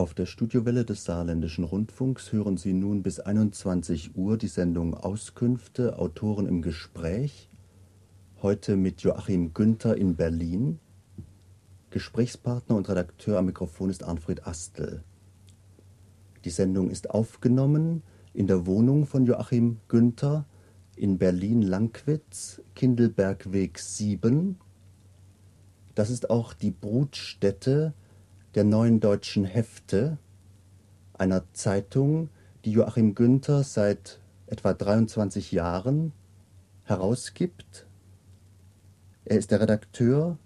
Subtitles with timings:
[0.00, 5.98] Auf der Studiowelle des Saarländischen Rundfunks hören Sie nun bis 21 Uhr die Sendung Auskünfte
[5.98, 7.50] Autoren im Gespräch.
[8.40, 10.78] Heute mit Joachim Günther in Berlin.
[11.90, 15.04] Gesprächspartner und Redakteur am Mikrofon ist Arnfried Astel.
[16.46, 20.46] Die Sendung ist aufgenommen in der Wohnung von Joachim Günther
[20.96, 24.56] in Berlin-Lankwitz, Kindelbergweg 7.
[25.94, 27.92] Das ist auch die Brutstätte
[28.54, 30.18] der Neuen Deutschen Hefte,
[31.14, 32.30] einer Zeitung,
[32.64, 36.12] die Joachim Günther seit etwa 23 Jahren
[36.82, 37.86] herausgibt.
[39.24, 40.36] Er ist der Redakteur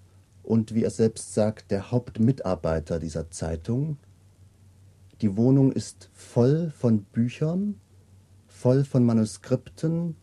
[0.43, 3.97] und, wie er selbst sagt, der Hauptmitarbeiter dieser Zeitung.
[5.23, 7.81] Die Wohnung ist voll von Büchern,
[8.47, 10.17] voll von Manuskripten,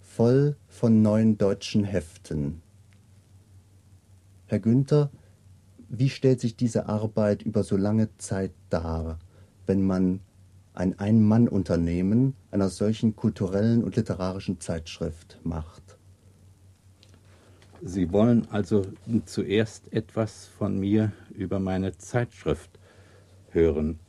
[0.00, 2.60] voll von neuen deutschen Heften.
[4.46, 5.10] Herr Günther,
[5.92, 9.20] wie stellt sich diese Arbeit über so lange Zeit dar,
[9.66, 10.18] wenn man
[10.74, 15.98] ein Ein-Mann-Unternehmen einer solchen kulturellen und literarischen Zeitschrift macht?
[17.80, 18.84] Sie wollen also
[19.26, 22.80] zuerst etwas von mir über meine Zeitschrift
[23.50, 24.00] hören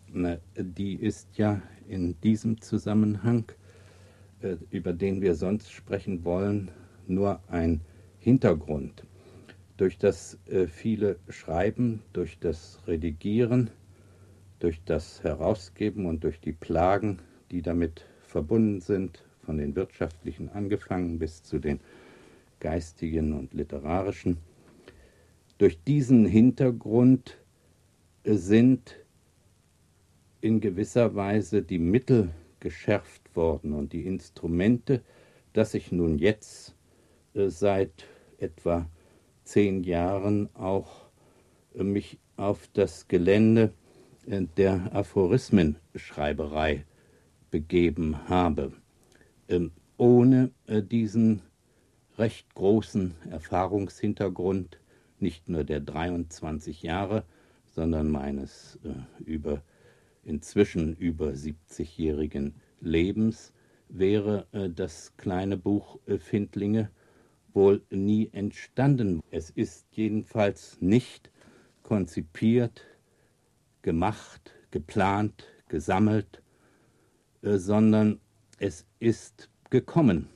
[0.55, 3.51] die ist ja in diesem Zusammenhang,
[4.41, 6.71] äh, über den wir sonst sprechen wollen,
[7.07, 7.81] nur ein
[8.19, 9.03] Hintergrund.
[9.77, 13.69] Durch das äh, viele Schreiben, durch das Redigieren,
[14.59, 17.19] durch das Herausgeben und durch die Plagen,
[17.51, 21.79] die damit verbunden sind, von den wirtschaftlichen angefangen bis zu den
[22.59, 24.37] geistigen und literarischen.
[25.57, 27.37] Durch diesen Hintergrund
[28.23, 28.95] äh, sind
[30.41, 35.01] in gewisser Weise die Mittel geschärft worden und die Instrumente,
[35.53, 36.75] dass ich nun jetzt
[37.33, 38.05] äh, seit
[38.39, 38.89] etwa
[39.43, 41.05] zehn Jahren auch
[41.75, 43.73] äh, mich auf das Gelände
[44.25, 46.85] äh, der Aphorismenschreiberei
[47.51, 48.73] begeben habe.
[49.47, 51.41] Ähm, ohne äh, diesen
[52.17, 54.79] recht großen Erfahrungshintergrund,
[55.19, 57.23] nicht nur der 23 Jahre,
[57.65, 58.77] sondern meines
[59.25, 59.63] über
[60.23, 63.51] inzwischen über 70-jährigen Lebens
[63.89, 64.45] wäre
[64.75, 66.91] das kleine Buch Findlinge
[67.53, 69.21] wohl nie entstanden.
[69.31, 71.31] Es ist jedenfalls nicht
[71.83, 72.85] konzipiert,
[73.81, 76.41] gemacht, geplant, gesammelt,
[77.41, 78.19] äh, sondern
[78.59, 80.29] es ist gekommen.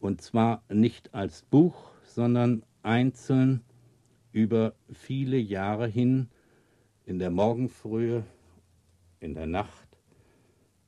[0.00, 3.62] Und zwar nicht als Buch, sondern einzeln
[4.32, 6.28] über viele Jahre hin
[7.04, 8.24] in der Morgenfrühe
[9.20, 9.88] in der Nacht,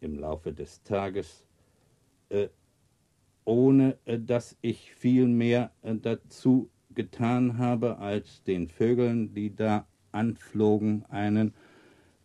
[0.00, 1.46] im Laufe des Tages,
[2.28, 2.48] äh,
[3.44, 9.86] ohne äh, dass ich viel mehr äh, dazu getan habe, als den Vögeln, die da
[10.12, 11.52] anflogen, einen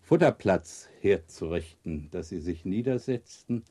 [0.01, 3.63] Futterplatz herzurichten, dass sie sich niedersetzten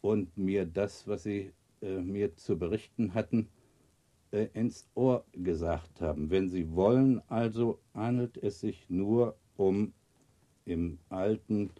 [0.00, 3.48] und mir das, was sie äh, mir zu berichten hatten,
[4.30, 6.30] äh, ins Ohr gesagt haben.
[6.30, 9.92] Wenn sie wollen, also handelt es sich nur um
[10.64, 11.70] im alten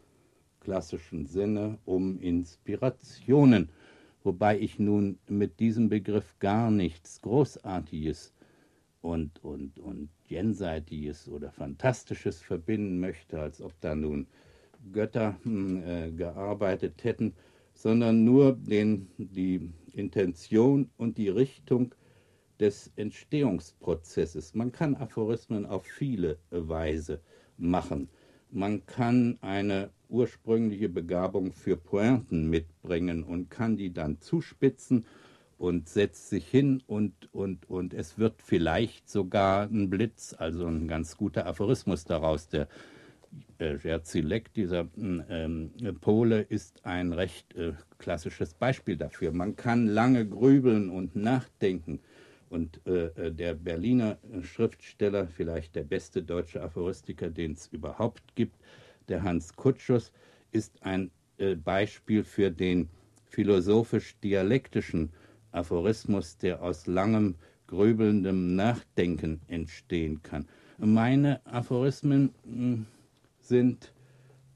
[0.61, 3.69] klassischen Sinne um Inspirationen,
[4.23, 8.33] wobei ich nun mit diesem Begriff gar nichts Großartiges
[9.01, 14.27] und, und, und Jenseitiges oder Fantastisches verbinden möchte, als ob da nun
[14.93, 17.35] Götter hm, äh, gearbeitet hätten,
[17.75, 21.95] sondern nur den, die Intention und die Richtung
[22.61, 24.55] des Entstehungsprozesses.
[24.55, 27.21] Man kann Aphorismen auf viele Weise
[27.57, 28.09] machen.
[28.51, 35.05] Man kann eine ursprüngliche Begabung für Pointen mitbringen und kann die dann zuspitzen
[35.59, 40.89] und setzt sich hin und, und, und es wird vielleicht sogar ein Blitz, also ein
[40.89, 42.49] ganz guter Aphorismus daraus.
[42.49, 42.69] Der
[43.59, 43.77] äh,
[44.57, 45.71] dieser ähm,
[46.01, 49.33] Pole, ist ein recht äh, klassisches Beispiel dafür.
[49.33, 52.01] Man kann lange grübeln und nachdenken
[52.51, 58.57] und äh, äh, der Berliner Schriftsteller, vielleicht der beste deutsche Aphoristiker, den es überhaupt gibt,
[59.09, 60.13] der Hans Kutschus,
[60.53, 62.89] ist ein äh, Beispiel für den
[63.27, 65.11] philosophisch-dialektischen
[65.53, 67.35] Aphorismus, der aus langem,
[67.67, 70.47] grübelndem Nachdenken entstehen kann.
[70.79, 72.87] Meine Aphorismen hm,
[73.41, 73.93] sind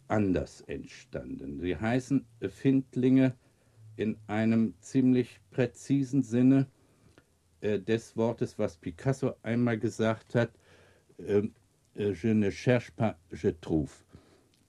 [0.08, 1.60] anders entstanden.
[1.60, 3.34] Sie heißen Findlinge
[3.96, 6.66] in einem ziemlich präzisen Sinne
[7.62, 10.50] äh, des Wortes, was Picasso einmal gesagt hat,
[11.18, 11.42] äh,
[11.94, 13.92] äh, je ne cherche pas, je trouve.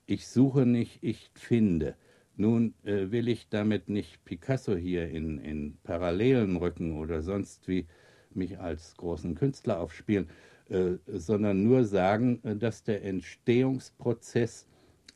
[0.05, 1.95] Ich suche nicht, ich finde.
[2.35, 7.87] Nun äh, will ich damit nicht Picasso hier in, in Parallelen rücken oder sonst wie
[8.33, 10.29] mich als großen Künstler aufspielen,
[10.69, 14.67] äh, sondern nur sagen, äh, dass der Entstehungsprozess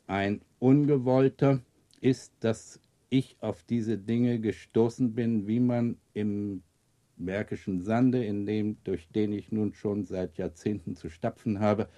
[0.06, 1.60] ein ungewollter
[2.00, 2.80] ist, dass
[3.10, 6.62] ich auf diese Dinge gestoßen bin, wie man im
[7.18, 11.88] Märkischen Sande, in dem, durch den ich nun schon seit Jahrzehnten zu stapfen habe,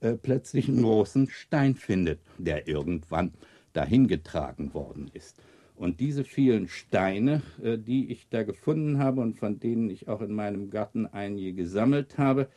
[0.00, 3.32] äh, plötzlich einen großen Stein findet, der irgendwann
[3.72, 5.40] dahingetragen worden ist.
[5.76, 10.20] Und diese vielen Steine, äh, die ich da gefunden habe und von denen ich auch
[10.20, 12.48] in meinem Garten einige gesammelt habe,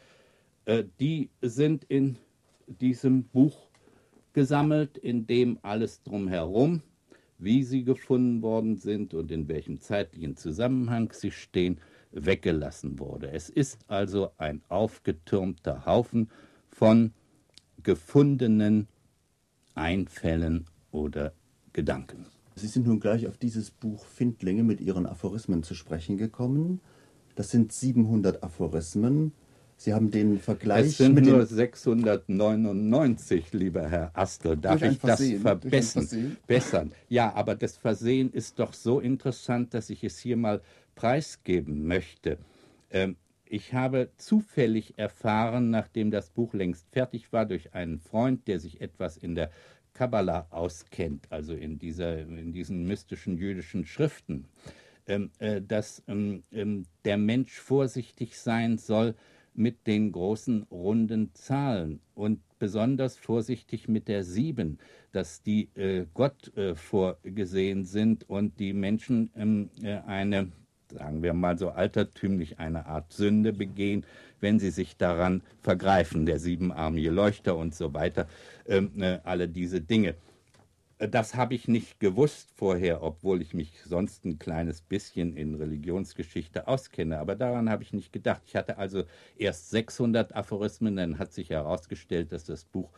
[0.65, 2.17] äh, die sind in
[2.67, 3.67] diesem Buch
[4.33, 6.81] gesammelt, in dem alles drumherum,
[7.37, 11.79] wie sie gefunden worden sind und in welchem zeitlichen Zusammenhang sie stehen,
[12.15, 13.31] weggelassen wurde.
[13.31, 16.29] Es ist also ein aufgetürmter Haufen
[16.69, 17.13] von
[17.83, 18.87] gefundenen
[19.75, 21.33] Einfällen oder
[21.73, 22.25] Gedanken.
[22.55, 26.79] Sie sind nun gleich auf dieses Buch Findlinge mit Ihren Aphorismen zu sprechen gekommen.
[27.35, 29.33] Das sind 700 Aphorismen.
[29.77, 30.85] Sie haben den Vergleich.
[30.85, 34.55] Es sind mit nur 699, lieber Herr Astel.
[34.55, 36.37] Darf ich das verbessern?
[36.47, 36.93] Bessern.
[37.09, 40.61] Ja, aber das Versehen ist doch so interessant, dass ich es hier mal
[40.95, 42.37] preisgeben möchte.
[42.89, 48.59] Ähm, ich habe zufällig erfahren, nachdem das Buch längst fertig war, durch einen Freund, der
[48.59, 49.51] sich etwas in der
[49.93, 54.45] Kabbala auskennt, also in, dieser, in diesen mystischen jüdischen Schriften,
[55.07, 59.15] ähm, äh, dass ähm, ähm, der Mensch vorsichtig sein soll
[59.53, 64.79] mit den großen runden Zahlen und besonders vorsichtig mit der Sieben,
[65.11, 70.51] dass die äh, Gott äh, vorgesehen sind und die Menschen ähm, äh, eine
[70.91, 74.05] sagen wir mal so altertümlich, eine Art Sünde begehen,
[74.39, 78.27] wenn sie sich daran vergreifen, der siebenarmige Leuchter und so weiter,
[78.67, 80.15] ähm, äh, alle diese Dinge.
[80.99, 85.55] Äh, das habe ich nicht gewusst vorher, obwohl ich mich sonst ein kleines bisschen in
[85.55, 87.19] Religionsgeschichte auskenne.
[87.19, 88.41] Aber daran habe ich nicht gedacht.
[88.45, 89.03] Ich hatte also
[89.37, 92.91] erst 600 Aphorismen, dann hat sich herausgestellt, dass das Buch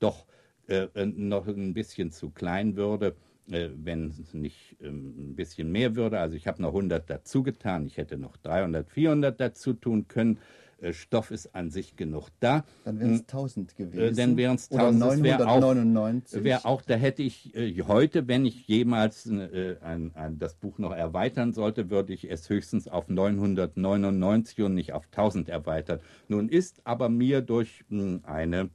[0.00, 0.26] doch
[0.68, 5.96] äh, noch ein bisschen zu klein würde äh, wenn es nicht ähm, ein bisschen mehr
[5.96, 6.18] würde.
[6.18, 10.38] Also ich habe noch 100 dazu getan, ich hätte noch 300, 400 dazu tun können.
[10.80, 12.64] Äh, Stoff ist an sich genug da.
[12.84, 14.00] Dann wären es 1000 gewesen.
[14.00, 15.02] Äh, dann wären es 1000.
[15.02, 16.44] Oder 999.
[16.44, 20.38] Wäre auch, wär auch, da hätte ich äh, heute, wenn ich jemals äh, ein, ein,
[20.38, 25.48] das Buch noch erweitern sollte, würde ich es höchstens auf 999 und nicht auf 1000
[25.48, 26.00] erweitern.
[26.28, 28.70] Nun ist aber mir durch hm, eine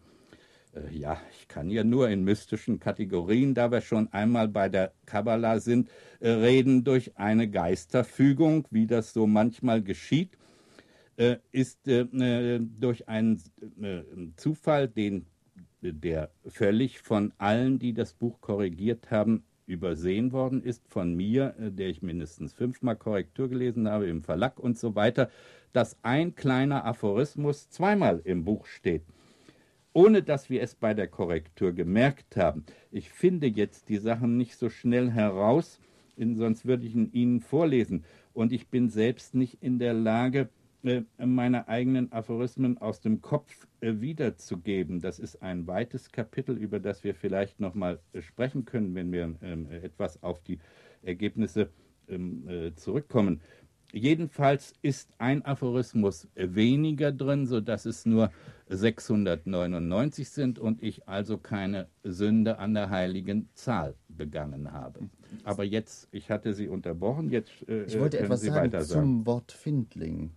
[0.74, 4.94] äh, ja, ich kann ja nur in mystischen Kategorien, da wir schon einmal bei der
[5.06, 5.90] Kabbala sind,
[6.20, 10.38] äh, reden durch eine Geisterfügung, wie das so manchmal geschieht,
[11.18, 13.42] äh, ist durch einen
[14.38, 15.26] Zufall, den
[15.82, 21.90] der völlig von allen, die das Buch korrigiert haben, übersehen worden ist, von mir, der
[21.90, 25.30] ich mindestens fünfmal Korrektur gelesen habe, im Verlag und so weiter,
[25.74, 29.04] dass ein kleiner Aphorismus zweimal im Buch steht
[29.94, 32.66] ohne dass wir es bei der Korrektur gemerkt haben.
[32.92, 35.80] Ich finde jetzt die Sachen nicht so schnell heraus,
[36.18, 38.04] sonst würde ich ihn Ihnen vorlesen.
[38.34, 40.50] Und ich bin selbst nicht in der Lage,
[40.84, 45.02] äh, meine eigenen Aphorismen aus dem Kopf äh, wiederzugeben.
[45.02, 49.12] Das ist ein weites Kapitel, über das wir vielleicht noch mal äh, sprechen können, wenn
[49.12, 50.60] wir ähm, etwas auf die
[51.02, 51.70] Ergebnisse
[52.08, 53.42] ähm, zurückkommen.
[53.92, 58.32] Jedenfalls ist ein Aphorismus weniger drin, sodass es nur
[58.70, 65.10] 699 sind und ich also keine Sünde an der heiligen Zahl begangen habe.
[65.44, 69.52] Aber jetzt, ich hatte Sie unterbrochen, jetzt äh, Ich wollte etwas Sie sagen zum Wort
[69.52, 70.32] Findling.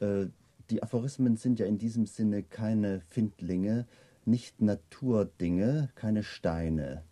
[0.00, 0.26] Äh,
[0.70, 3.86] die Aphorismen sind ja in diesem Sinne keine Findlinge,
[4.24, 7.02] nicht Naturdinge, keine Steine.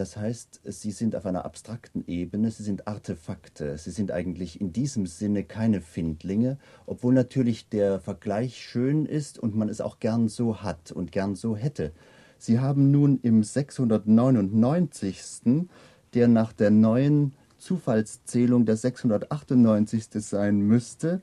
[0.00, 4.72] Das heißt, sie sind auf einer abstrakten Ebene, sie sind Artefakte, sie sind eigentlich in
[4.72, 10.30] diesem Sinne keine Findlinge, obwohl natürlich der Vergleich schön ist und man es auch gern
[10.30, 11.92] so hat und gern so hätte.
[12.38, 15.68] Sie haben nun im 699.
[16.14, 20.06] der nach der neuen Zufallszählung der 698.
[20.14, 21.20] sein müsste,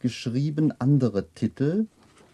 [0.00, 1.86] geschrieben andere Titel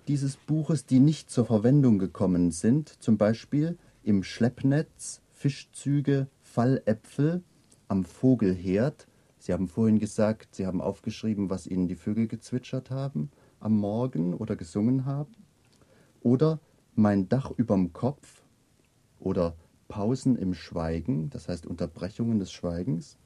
[0.09, 7.41] dieses Buches, die nicht zur Verwendung gekommen sind, zum Beispiel im Schleppnetz, Fischzüge, Falläpfel
[7.87, 9.07] am Vogelherd.
[9.39, 14.35] Sie haben vorhin gesagt, Sie haben aufgeschrieben, was Ihnen die Vögel gezwitschert haben am Morgen
[14.35, 15.37] oder gesungen haben.
[16.21, 16.59] Oder
[16.97, 18.43] mein Dach überm Kopf
[19.21, 19.55] oder
[19.87, 23.17] Pausen im Schweigen, das heißt Unterbrechungen des Schweigens,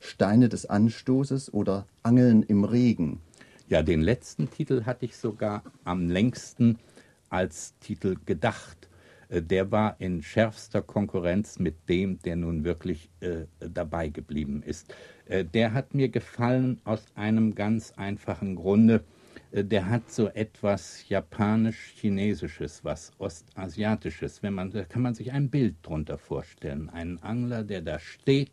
[0.00, 3.20] Steine des Anstoßes oder Angeln im Regen.
[3.68, 6.78] Ja, den letzten Titel hatte ich sogar am längsten
[7.28, 8.88] als Titel gedacht.
[9.28, 14.94] Äh, der war in schärfster Konkurrenz mit dem, der nun wirklich äh, dabei geblieben ist.
[15.26, 19.04] Äh, der hat mir gefallen aus einem ganz einfachen Grunde.
[19.52, 24.42] äh, der hat so etwas japanisch-chinesisches, was ostasiatisches.
[24.42, 26.90] Wenn man, da kann man sich ein Bild drunter vorstellen.
[26.90, 28.50] Einen Angler, der da steht.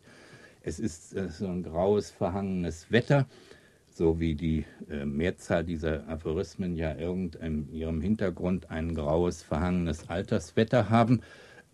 [0.61, 3.27] Es ist äh, so ein graues, verhangenes Wetter,
[3.95, 10.09] so wie die äh, Mehrzahl dieser Aphorismen ja irgend in ihrem Hintergrund ein graues, verhangenes
[10.09, 11.21] Alterswetter haben.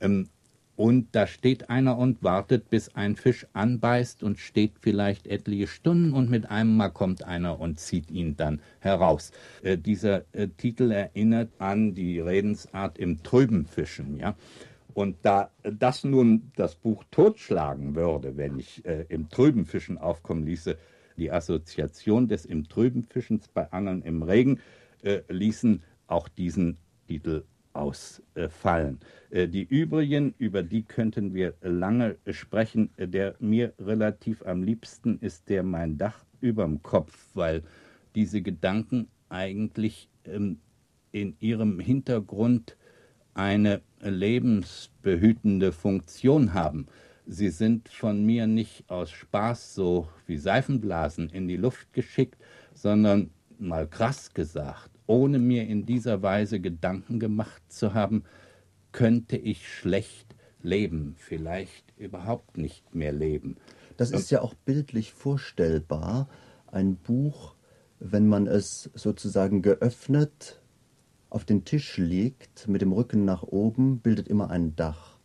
[0.01, 0.29] Ähm,
[0.75, 6.13] und da steht einer und wartet, bis ein Fisch anbeißt und steht vielleicht etliche Stunden
[6.13, 9.33] und mit einem Mal kommt einer und zieht ihn dann heraus.
[9.61, 14.35] Äh, dieser äh, Titel erinnert an die Redensart im Trübenfischen, ja.
[14.93, 20.77] Und da das nun das Buch totschlagen würde, wenn ich äh, im Trübenfischen aufkommen ließe,
[21.19, 24.59] die Assoziation des im Trübenfischens bei Angeln im Regen
[25.03, 28.99] äh, ließen auch diesen Titel ausfallen.
[29.29, 32.89] Äh, die übrigen, über die könnten wir lange sprechen.
[32.97, 37.63] Der mir relativ am liebsten ist der Mein Dach überm Kopf, weil
[38.15, 40.57] diese Gedanken eigentlich ähm,
[41.11, 42.75] in ihrem Hintergrund
[43.33, 46.87] eine lebensbehütende Funktion haben.
[47.31, 52.41] Sie sind von mir nicht aus Spaß so wie Seifenblasen in die Luft geschickt,
[52.73, 58.23] sondern mal krass gesagt, ohne mir in dieser Weise Gedanken gemacht zu haben,
[58.93, 63.57] könnte ich schlecht leben, vielleicht überhaupt nicht mehr leben.
[63.95, 66.27] Das ist ja auch bildlich vorstellbar.
[66.65, 67.53] Ein Buch,
[67.99, 70.59] wenn man es sozusagen geöffnet
[71.29, 75.18] auf den Tisch legt, mit dem Rücken nach oben, bildet immer ein Dach.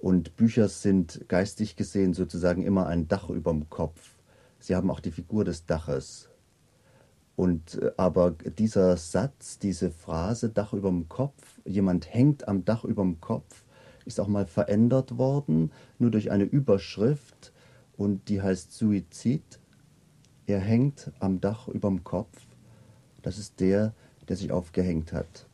[0.00, 4.16] Und Bücher sind geistig gesehen sozusagen immer ein Dach überm Kopf.
[4.58, 6.30] Sie haben auch die Figur des Daches.
[7.36, 13.20] Und äh, aber dieser Satz, diese Phrase Dach überm Kopf, jemand hängt am Dach überm
[13.20, 13.64] Kopf,
[14.04, 17.52] ist auch mal verändert worden, nur durch eine Überschrift
[17.96, 19.60] und die heißt Suizid.
[20.46, 22.36] Er hängt am Dach überm Kopf.
[23.22, 23.94] Das ist der,
[24.28, 25.46] der sich aufgehängt hat.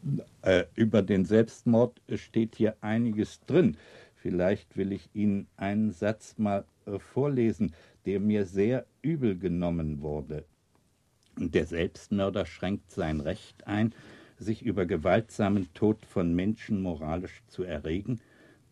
[0.42, 3.76] Äh, über den Selbstmord steht hier einiges drin.
[4.26, 7.74] Vielleicht will ich Ihnen einen Satz mal äh, vorlesen,
[8.06, 10.44] der mir sehr übel genommen wurde.
[11.38, 13.94] Der Selbstmörder schränkt sein Recht ein,
[14.36, 18.20] sich über gewaltsamen Tod von Menschen moralisch zu erregen,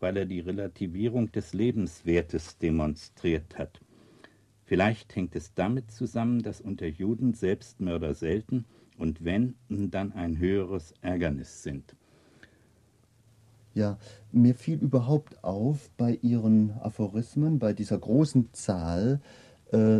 [0.01, 3.79] weil er die Relativierung des Lebenswertes demonstriert hat.
[4.65, 8.65] Vielleicht hängt es damit zusammen, dass unter Juden Selbstmörder selten
[8.97, 11.95] und wenn, dann ein höheres Ärgernis sind.
[13.75, 13.97] Ja,
[14.31, 19.19] mir fiel überhaupt auf bei Ihren Aphorismen, bei dieser großen Zahl,
[19.73, 19.99] äh,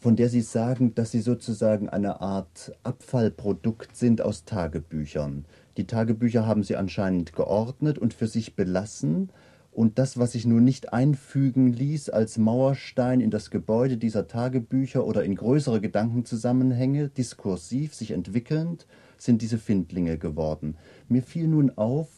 [0.00, 5.44] von der Sie sagen, dass sie sozusagen eine Art Abfallprodukt sind aus Tagebüchern.
[5.76, 9.30] Die Tagebücher haben Sie anscheinend geordnet und für sich belassen.
[9.70, 15.06] Und das, was sich nun nicht einfügen ließ als Mauerstein in das Gebäude dieser Tagebücher
[15.06, 18.86] oder in größere Gedankenzusammenhänge, diskursiv sich entwickelnd,
[19.18, 20.76] sind diese Findlinge geworden.
[21.08, 22.08] Mir fiel nun auf,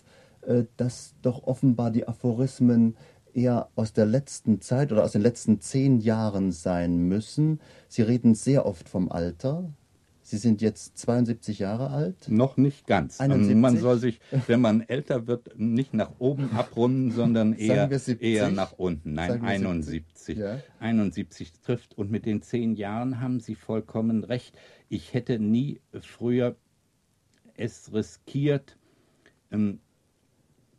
[0.77, 2.97] dass doch offenbar die Aphorismen
[3.35, 7.61] eher aus der letzten Zeit oder aus den letzten zehn Jahren sein müssen.
[7.89, 9.73] Sie reden sehr oft vom Alter.
[10.23, 12.29] Sie sind jetzt 72 Jahre alt?
[12.29, 13.21] Noch nicht ganz.
[13.21, 13.49] 71?
[13.49, 17.89] Also man soll sich, wenn man älter wird, nicht nach oben abrunden, sondern eher,
[18.21, 19.13] eher nach unten.
[19.15, 20.37] Nein, 71.
[20.37, 20.59] Ja.
[20.81, 21.97] 71 trifft.
[21.97, 24.57] Und mit den zehn Jahren haben Sie vollkommen recht.
[24.89, 26.57] Ich hätte nie früher
[27.55, 28.77] es riskiert,
[29.53, 29.79] ähm,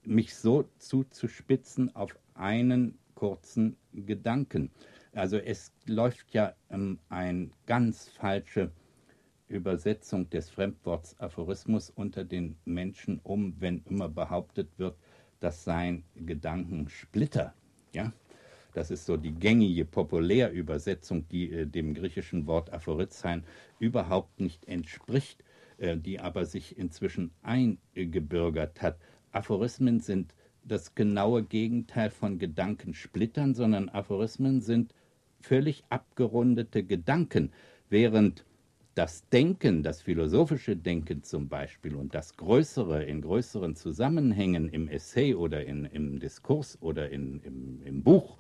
[0.08, 4.72] mich so zuzuspitzen auf einen kurzen Gedanken.
[5.14, 8.72] Also es läuft ja ähm, eine ganz falsche
[9.48, 14.98] Übersetzung des Fremdworts Aphorismus unter den Menschen um, wenn immer behauptet wird,
[15.40, 17.54] das seien Gedankensplitter.
[17.94, 18.14] Ja?
[18.74, 23.44] Das ist so die gängige Populärübersetzung, die äh, dem griechischen Wort Aphorizhein
[23.80, 25.44] überhaupt nicht entspricht,
[25.78, 29.00] äh, die aber sich inzwischen eingebürgert hat.
[29.32, 34.94] Aphorismen sind das genaue Gegenteil von Gedankensplittern, sondern Aphorismen sind
[35.42, 37.52] völlig abgerundete Gedanken,
[37.90, 38.44] während
[38.96, 45.36] das Denken, das philosophische Denken zum Beispiel und das Größere in größeren Zusammenhängen im Essay
[45.36, 48.38] oder in, im Diskurs oder in, im, im Buch,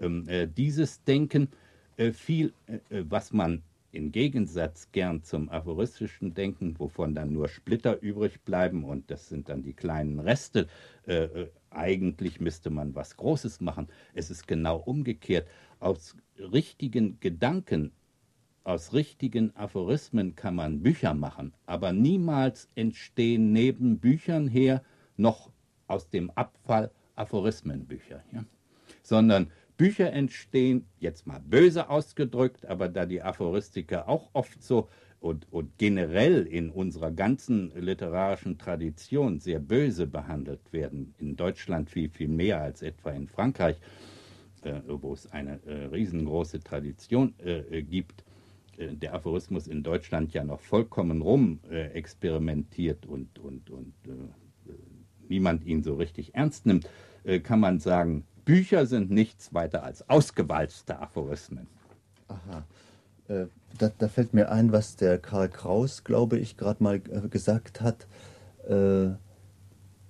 [0.00, 1.48] ähm, äh, dieses Denken
[1.96, 7.48] äh, viel, äh, äh was man im Gegensatz gern zum aphoristischen Denken, wovon dann nur
[7.48, 10.68] Splitter übrig bleiben und das sind dann die kleinen Reste.
[11.06, 13.88] Äh, äh, eigentlich müsste man was Großes machen.
[14.14, 15.48] Es ist genau umgekehrt.
[15.78, 17.92] Aus richtigen Gedanken,
[18.64, 24.82] aus richtigen Aphorismen kann man Bücher machen, aber niemals entstehen neben Büchern her
[25.16, 25.50] noch
[25.86, 28.22] aus dem Abfall Aphorismenbücher.
[28.32, 28.44] Ja?
[29.02, 35.50] Sondern Bücher entstehen, jetzt mal böse ausgedrückt, aber da die Aphoristiker auch oft so und,
[35.50, 42.28] und generell in unserer ganzen literarischen Tradition sehr böse behandelt werden, in Deutschland viel, viel
[42.28, 43.80] mehr als etwa in Frankreich,
[44.64, 48.22] äh, wo es eine äh, riesengroße Tradition äh, gibt,
[48.76, 54.72] äh, der Aphorismus in Deutschland ja noch vollkommen rum äh, experimentiert und, und, und äh,
[55.26, 56.86] niemand ihn so richtig ernst nimmt,
[57.44, 61.68] kann man sagen, Bücher sind nichts weiter als ausgewalzte Aphorismen.
[62.26, 62.64] Aha.
[63.28, 63.46] Äh,
[63.78, 67.80] da, da, fällt mir ein, was der Karl Kraus, glaube ich, gerade mal äh, gesagt
[67.80, 68.08] hat.
[68.68, 69.10] Äh,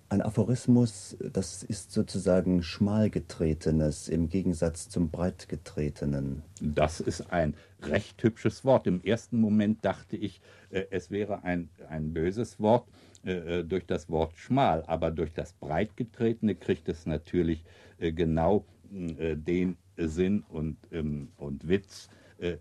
[0.08, 6.42] ein Aphorismus, das ist sozusagen schmalgetretenes im Gegensatz zum breitgetretenen.
[6.62, 8.86] Das ist ein recht hübsches Wort.
[8.86, 12.88] Im ersten Moment dachte ich, es wäre ein, ein böses Wort
[13.24, 17.64] äh, durch das Wort schmal, aber durch das breitgetretene kriegt es natürlich
[18.00, 22.08] genau den Sinn und, ähm, und Witz,
[22.38, 22.56] äh,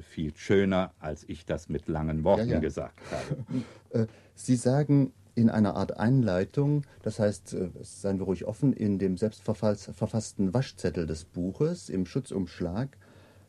[0.00, 2.60] viel schöner, als ich das mit langen Worten ja, ja.
[2.60, 3.44] gesagt habe.
[3.90, 8.98] Äh, Sie sagen in einer Art Einleitung, das heißt, äh, seien wir ruhig offen, in
[8.98, 12.98] dem selbstverfassten Waschzettel des Buches, im Schutzumschlag,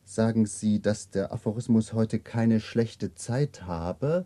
[0.05, 4.25] sagen Sie, dass der Aphorismus heute keine schlechte Zeit habe.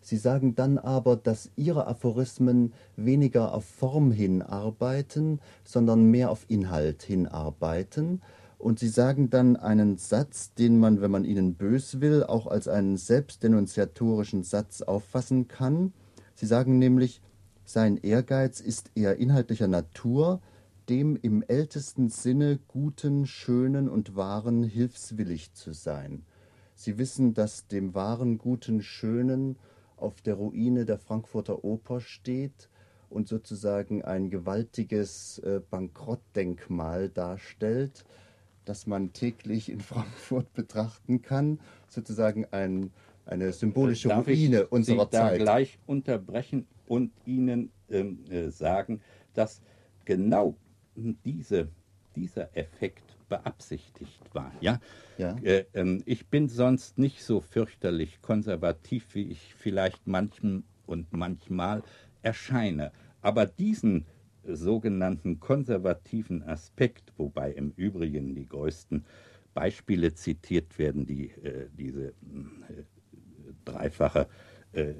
[0.00, 7.02] Sie sagen dann aber, dass Ihre Aphorismen weniger auf Form hinarbeiten, sondern mehr auf Inhalt
[7.02, 8.20] hinarbeiten
[8.58, 12.66] und sie sagen dann einen Satz, den man, wenn man ihnen bös will, auch als
[12.66, 15.92] einen selbstdenunziatorischen Satz auffassen kann.
[16.34, 17.22] Sie sagen nämlich,
[17.64, 20.40] sein Ehrgeiz ist eher inhaltlicher Natur,
[20.88, 26.24] dem im ältesten Sinne Guten, Schönen und Wahren hilfswillig zu sein.
[26.74, 29.56] Sie wissen, dass dem Wahren, Guten, Schönen
[30.00, 32.68] auf der Ruine der Frankfurter Oper steht
[33.10, 38.04] und sozusagen ein gewaltiges äh, Bankrottdenkmal darstellt
[38.68, 42.90] das man täglich in Frankfurt betrachten kann, sozusagen ein,
[43.26, 45.32] eine symbolische Darf Ruine ich unserer Sie Zeit.
[45.32, 49.00] Da gleich unterbrechen und Ihnen ähm, äh, sagen,
[49.34, 49.60] dass
[50.04, 50.56] genau
[51.24, 51.68] diese,
[52.16, 54.52] dieser Effekt beabsichtigt war.
[54.60, 54.80] Ja?
[55.18, 55.36] ja.
[55.42, 61.82] Äh, äh, ich bin sonst nicht so fürchterlich konservativ, wie ich vielleicht manchem und manchmal
[62.22, 62.92] erscheine.
[63.20, 64.06] Aber diesen
[64.44, 69.04] sogenannten konservativen Aspekt, wobei im Übrigen die größten
[69.54, 72.12] Beispiele zitiert werden, die äh, diese äh,
[73.64, 74.28] dreifache,
[74.72, 74.94] äh,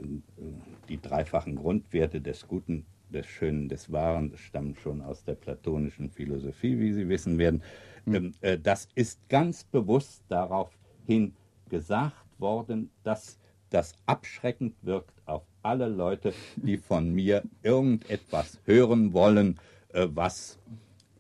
[0.89, 6.79] die dreifachen Grundwerte des Guten, des Schönen, des Wahren stammen schon aus der platonischen Philosophie,
[6.79, 7.63] wie Sie wissen werden.
[8.05, 8.35] Mhm.
[8.63, 11.35] das ist ganz bewusst daraufhin
[11.69, 13.39] gesagt worden, dass
[13.71, 19.59] das abschreckend wirkt auf alle Leute, die von mir irgendetwas hören wollen,
[19.93, 20.59] äh, was,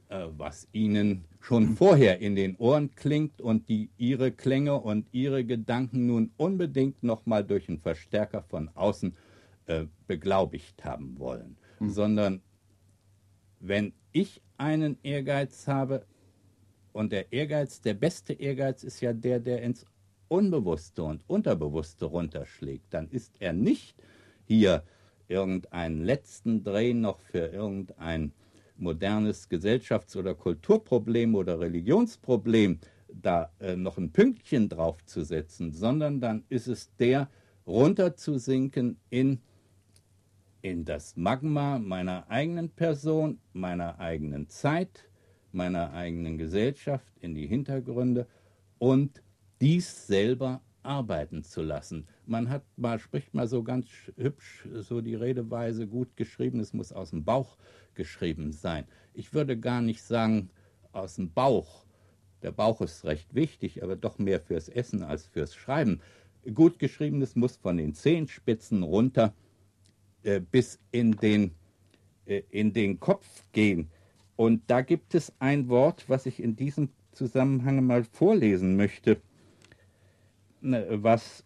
[0.08, 5.44] äh, was ihnen schon vorher in den Ohren klingt und die ihre Klänge und ihre
[5.44, 9.14] Gedanken nun unbedingt nochmal durch einen Verstärker von außen
[10.06, 11.57] beglaubigt haben wollen.
[11.80, 11.90] Mhm.
[11.90, 12.42] Sondern
[13.60, 16.04] wenn ich einen Ehrgeiz habe,
[16.92, 19.84] und der Ehrgeiz, der beste Ehrgeiz ist ja der, der ins
[20.26, 23.94] Unbewusste und Unterbewusste runterschlägt, dann ist er nicht
[24.44, 24.82] hier
[25.28, 28.32] irgendeinen letzten Dreh noch für irgendein
[28.76, 36.68] modernes Gesellschafts- oder Kulturproblem oder Religionsproblem da äh, noch ein Pünktchen draufzusetzen, sondern dann ist
[36.68, 37.28] es der,
[37.66, 39.40] runterzusinken in,
[40.62, 45.08] in das Magma meiner eigenen Person, meiner eigenen Zeit,
[45.52, 48.26] meiner eigenen Gesellschaft, in die Hintergründe
[48.78, 49.22] und
[49.60, 52.06] dies selber arbeiten zu lassen.
[52.26, 56.92] Man hat mal, spricht mal so ganz hübsch so die Redeweise gut geschrieben, es muss
[56.92, 57.56] aus dem Bauch
[57.94, 58.84] geschrieben sein.
[59.14, 60.50] Ich würde gar nicht sagen
[60.92, 61.84] aus dem Bauch.
[62.42, 66.00] Der Bauch ist recht wichtig, aber doch mehr fürs Essen als fürs Schreiben.
[66.54, 69.34] Gut geschriebenes muss von den Zehenspitzen runter
[70.22, 71.52] äh, bis in den,
[72.26, 73.90] äh, in den Kopf gehen.
[74.36, 79.20] Und da gibt es ein Wort, was ich in diesem Zusammenhang mal vorlesen möchte.
[80.60, 81.44] Ne, was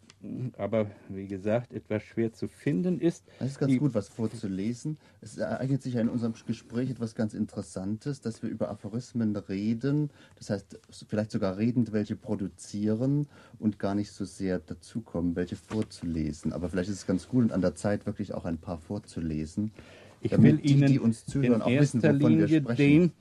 [0.56, 3.24] aber wie gesagt etwas schwer zu finden ist.
[3.40, 4.96] Es ist ganz gut, was vorzulesen.
[5.20, 10.10] Es ereignet sich ja in unserem Gespräch etwas ganz Interessantes, dass wir über Aphorismen reden,
[10.36, 13.26] das heißt vielleicht sogar redend welche produzieren
[13.58, 16.52] und gar nicht so sehr dazukommen, welche vorzulesen.
[16.52, 19.72] Aber vielleicht ist es ganz gut und an der Zeit wirklich auch ein paar vorzulesen.
[20.20, 22.76] Ich will die, Ihnen die uns zuhören, in auch wissen, wovon Linie wir sprechen.
[22.76, 23.12] den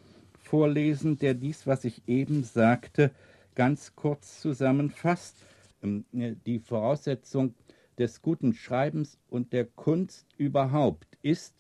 [0.44, 3.10] vorlesen, der dies, was ich eben sagte,
[3.56, 5.36] ganz kurz zusammenfasst
[5.82, 7.56] die Voraussetzung
[7.98, 11.56] des guten Schreibens und der Kunst überhaupt ist,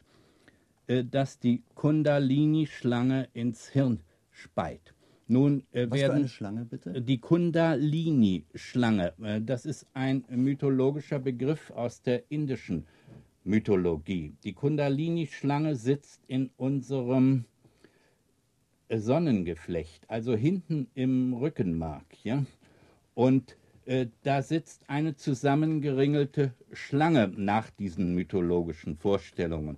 [0.87, 4.93] äh, dass die Kundalini-Schlange ins Hirn speit.
[5.27, 7.01] Nun äh, Was für werden eine Schlange bitte?
[7.01, 12.85] die Kundalini-Schlange, äh, das ist ein mythologischer Begriff aus der indischen
[13.43, 14.33] Mythologie.
[14.43, 17.45] Die Kundalini-Schlange sitzt in unserem
[18.89, 22.43] äh, Sonnengeflecht, also hinten im Rückenmark, ja.
[23.13, 23.60] Und äh,
[24.23, 29.77] da sitzt eine zusammengeringelte Schlange nach diesen mythologischen Vorstellungen,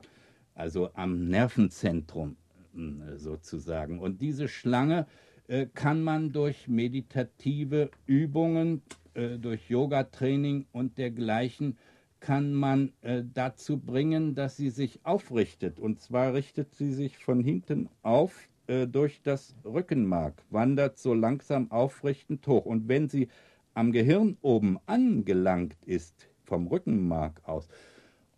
[0.56, 2.38] also am Nervenzentrum
[2.76, 4.00] äh, sozusagen.
[4.00, 5.08] Und diese Schlange
[5.48, 8.82] äh, kann man durch meditative Übungen,
[9.14, 11.78] äh, durch Yoga-Training und dergleichen,
[12.20, 15.80] kann man äh, dazu bringen, dass sie sich aufrichtet.
[15.80, 21.70] Und zwar richtet sie sich von hinten auf äh, durch das Rückenmark, wandert so langsam
[21.70, 22.66] aufrichtend hoch.
[22.66, 23.28] Und wenn sie
[23.74, 27.68] am Gehirn oben angelangt ist, vom Rückenmark aus,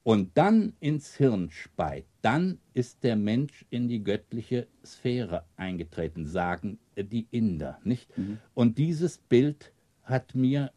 [0.03, 6.77] und dann ins Hirn speit, dann ist der Mensch in die göttliche Sphäre eingetreten, sagen
[6.95, 8.15] die Inder, nicht?
[8.15, 8.37] Mhm.
[8.53, 10.71] Und dieses Bild hat mir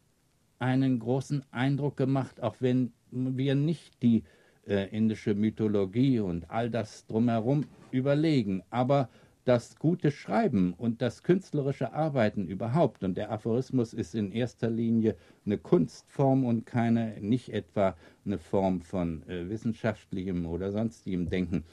[0.57, 4.23] einen großen Eindruck gemacht, auch wenn wir nicht die
[4.67, 9.09] äh, indische Mythologie und all das drumherum überlegen, aber
[9.49, 13.03] das gute Schreiben und das künstlerische Arbeiten überhaupt.
[13.03, 18.81] Und der Aphorismus ist in erster Linie eine Kunstform und keine, nicht etwa eine Form
[18.81, 21.63] von äh, wissenschaftlichem oder sonstigem Denken.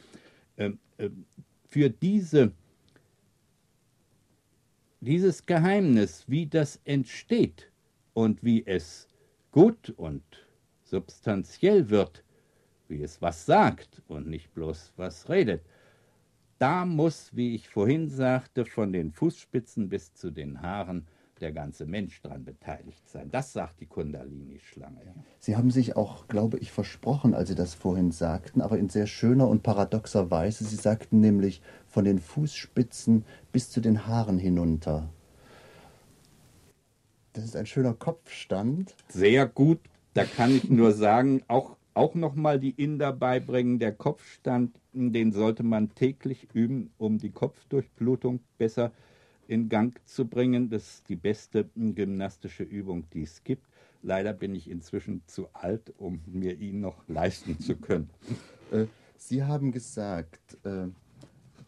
[0.57, 1.11] Ähm, äh,
[1.69, 2.51] für diese,
[5.03, 7.71] dieses Geheimnis, wie das entsteht
[8.15, 9.07] und wie es
[9.53, 10.23] gut und
[10.83, 12.25] substanziell wird,
[12.89, 15.61] wie es was sagt und nicht bloß was redet,
[16.59, 21.07] da muss, wie ich vorhin sagte, von den Fußspitzen bis zu den Haaren
[21.41, 23.31] der ganze Mensch daran beteiligt sein.
[23.31, 25.15] Das sagt die Kundalini-Schlange.
[25.39, 29.07] Sie haben sich auch, glaube ich, versprochen, als Sie das vorhin sagten, aber in sehr
[29.07, 30.65] schöner und paradoxer Weise.
[30.65, 35.11] Sie sagten nämlich von den Fußspitzen bis zu den Haaren hinunter.
[37.35, 38.95] Das ist ein schöner Kopfstand.
[39.09, 39.81] Sehr gut.
[40.15, 43.79] Da kann ich nur sagen, auch auch nochmal die Inder beibringen.
[43.79, 48.93] Der Kopfstand, den sollte man täglich üben, um die Kopfdurchblutung besser
[49.49, 50.69] in Gang zu bringen.
[50.69, 53.67] Das ist die beste gymnastische Übung, die es gibt.
[54.03, 58.11] Leider bin ich inzwischen zu alt, um mir ihn noch leisten zu können.
[58.71, 60.89] Äh, Sie haben gesagt, äh,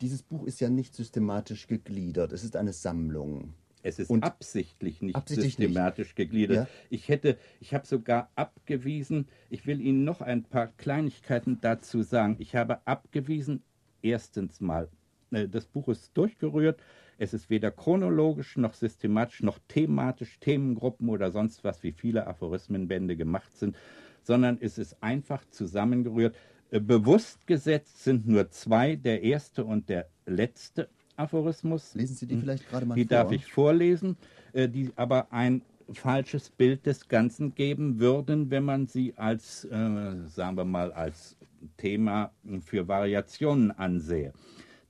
[0.01, 2.33] dieses Buch ist ja nicht systematisch gegliedert.
[2.33, 3.55] Es ist eine Sammlung.
[3.83, 6.17] Es ist und absichtlich nicht absichtlich systematisch nicht.
[6.17, 6.57] gegliedert.
[6.57, 6.69] Ja.
[6.91, 12.37] Ich hätte, ich habe sogar abgewiesen, ich will Ihnen noch ein paar Kleinigkeiten dazu sagen.
[12.39, 13.63] Ich habe abgewiesen,
[14.03, 14.89] erstens mal,
[15.31, 16.81] äh, das Buch ist durchgerührt.
[17.19, 23.17] Es ist weder chronologisch noch systematisch noch thematisch, Themengruppen oder sonst was, wie viele Aphorismenbände
[23.17, 23.77] gemacht sind,
[24.23, 26.37] sondern es ist einfach zusammengerührt.
[26.71, 31.95] Äh, bewusst gesetzt sind nur zwei, der erste und der letzte Aphorismus.
[31.95, 32.41] Lesen Sie die hm.
[32.43, 33.09] vielleicht gerade mal die vor?
[33.09, 34.17] Darf ich vorlesen,
[34.53, 40.17] äh, die aber ein falsches Bild des Ganzen geben würden, wenn man sie als, äh,
[40.27, 41.37] sagen wir mal, als
[41.77, 44.33] Thema für Variationen ansehe.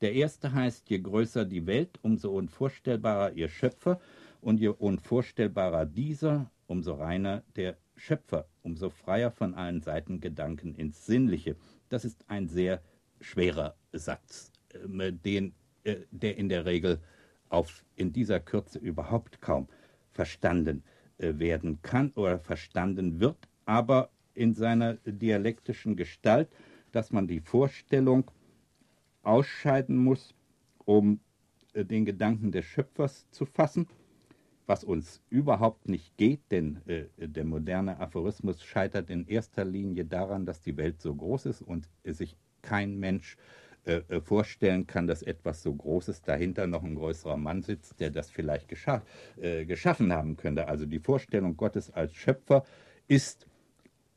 [0.00, 4.00] Der erste heißt, je größer die Welt, umso unvorstellbarer ihr Schöpfer
[4.40, 11.04] und je unvorstellbarer dieser, umso reiner der Schöpfer, umso freier von allen Seiten Gedanken ins
[11.06, 11.56] Sinnliche.
[11.88, 12.82] Das ist ein sehr
[13.20, 15.54] schwerer Satz, äh, den
[16.10, 17.00] der in der Regel
[17.48, 19.68] auf, in dieser Kürze überhaupt kaum
[20.10, 20.82] verstanden
[21.18, 26.48] äh, werden kann oder verstanden wird, aber in seiner dialektischen Gestalt,
[26.92, 28.30] dass man die Vorstellung
[29.22, 30.34] ausscheiden muss,
[30.84, 31.20] um
[31.72, 33.86] äh, den Gedanken des Schöpfers zu fassen,
[34.66, 40.44] was uns überhaupt nicht geht, denn äh, der moderne Aphorismus scheitert in erster Linie daran,
[40.44, 45.22] dass die Welt so groß ist und sich kein Mensch äh, äh, vorstellen kann, dass
[45.22, 49.02] etwas so Großes dahinter noch ein größerer Mann sitzt, der das vielleicht gescha
[49.40, 50.68] äh, geschaffen haben könnte.
[50.68, 52.64] Also die Vorstellung Gottes als Schöpfer
[53.06, 53.46] ist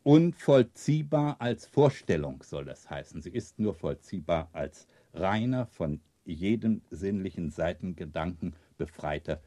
[0.04, 3.22] unvollziehbar als Vorstellung, soll das heißen.
[3.22, 9.42] Sie ist nur vollziehbar als reiner, von jedem sinnlichen Seitengedanken befreiter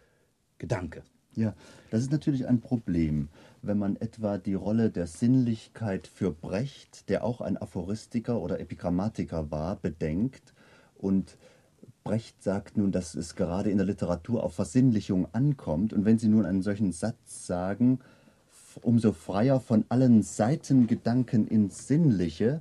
[0.58, 1.02] Gedanke.
[1.36, 1.54] Ja,
[1.90, 3.28] das ist natürlich ein Problem,
[3.60, 9.50] wenn man etwa die Rolle der Sinnlichkeit für Brecht, der auch ein Aphoristiker oder Epigrammatiker
[9.50, 10.54] war, bedenkt
[10.96, 11.36] und
[12.04, 15.94] Brecht sagt nun, dass es gerade in der Literatur auf Versinnlichung ankommt.
[15.94, 17.98] Und wenn Sie nun einen solchen Satz sagen,
[18.82, 22.60] umso freier von allen Seitengedanken ins Sinnliche,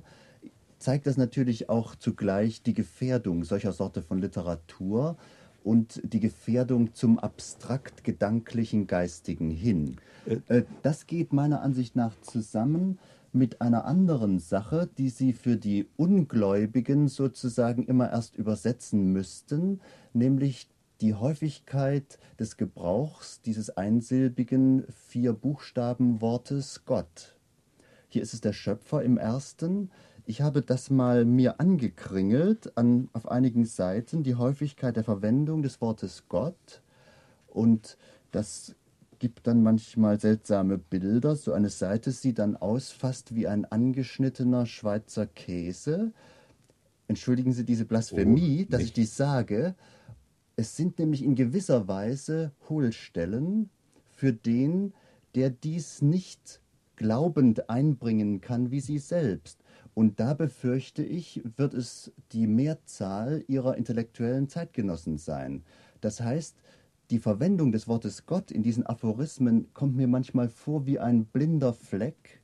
[0.78, 5.18] zeigt das natürlich auch zugleich die Gefährdung solcher Sorte von Literatur,
[5.64, 9.96] und die Gefährdung zum abstrakt gedanklichen Geistigen hin.
[10.48, 12.98] Äh, das geht meiner Ansicht nach zusammen
[13.32, 19.80] mit einer anderen Sache, die Sie für die Ungläubigen sozusagen immer erst übersetzen müssten,
[20.12, 20.68] nämlich
[21.00, 27.36] die Häufigkeit des Gebrauchs dieses einsilbigen vier Buchstabenwortes Gott.
[28.08, 29.90] Hier ist es der Schöpfer im ersten.
[30.26, 35.82] Ich habe das mal mir angekringelt an, auf einigen Seiten, die Häufigkeit der Verwendung des
[35.82, 36.82] Wortes Gott.
[37.46, 37.98] Und
[38.30, 38.74] das
[39.18, 41.36] gibt dann manchmal seltsame Bilder.
[41.36, 46.12] So eine Seite sieht dann aus fast wie ein angeschnittener Schweizer Käse.
[47.06, 49.74] Entschuldigen Sie diese Blasphemie, oh, dass ich dies sage.
[50.56, 53.68] Es sind nämlich in gewisser Weise Hohlstellen
[54.10, 54.94] für den,
[55.34, 56.60] der dies nicht
[56.96, 59.63] glaubend einbringen kann wie Sie selbst.
[59.94, 65.62] Und da befürchte ich, wird es die Mehrzahl Ihrer intellektuellen Zeitgenossen sein.
[66.00, 66.56] Das heißt,
[67.10, 71.72] die Verwendung des Wortes Gott in diesen Aphorismen kommt mir manchmal vor wie ein blinder
[71.72, 72.40] Fleck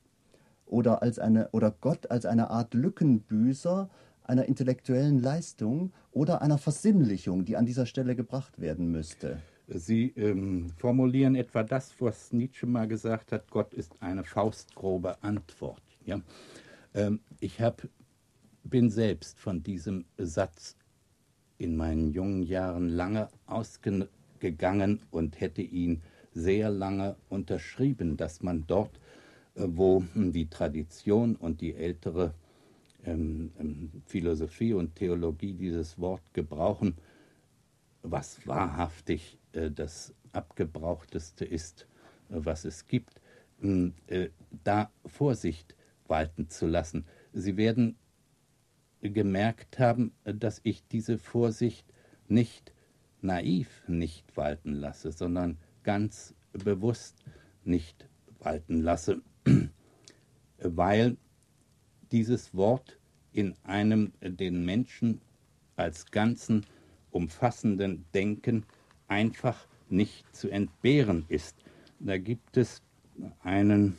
[0.65, 3.89] oder als eine oder Gott als eine Art Lückenbüßer
[4.23, 9.41] einer intellektuellen Leistung oder einer Versinnlichung, die an dieser Stelle gebracht werden müsste.
[9.67, 15.81] Sie ähm, formulieren etwa das, was Nietzsche mal gesagt hat, Gott ist eine faustgrobe Antwort.
[16.05, 16.21] Ja?
[16.93, 17.87] Ähm, ich hab,
[18.63, 20.75] bin selbst von diesem Satz
[21.57, 26.01] in meinen jungen Jahren lange ausgegangen und hätte ihn
[26.33, 28.99] sehr lange unterschrieben, dass man dort,
[29.55, 32.33] äh, wo die Tradition und die ältere
[33.03, 36.95] ähm, ähm, Philosophie und Theologie dieses Wort gebrauchen,
[38.03, 41.87] was wahrhaftig äh, das abgebrauchteste ist,
[42.29, 43.21] äh, was es gibt,
[43.61, 44.29] äh,
[44.63, 45.75] da Vorsicht
[46.11, 47.05] walten zu lassen.
[47.33, 47.95] Sie werden
[49.01, 51.91] gemerkt haben, dass ich diese Vorsicht
[52.27, 52.73] nicht
[53.21, 57.23] naiv nicht walten lasse, sondern ganz bewusst
[57.63, 58.07] nicht
[58.39, 59.21] walten lasse,
[60.59, 61.17] weil
[62.11, 62.99] dieses Wort
[63.31, 65.21] in einem den Menschen
[65.77, 66.65] als Ganzen
[67.09, 68.65] umfassenden Denken
[69.07, 71.55] einfach nicht zu entbehren ist.
[71.99, 72.81] Da gibt es
[73.41, 73.97] einen.